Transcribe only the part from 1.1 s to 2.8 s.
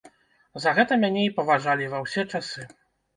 і паважалі ва ўсе часы.